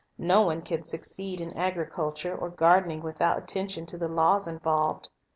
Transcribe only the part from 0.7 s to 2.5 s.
succeed in agriculture or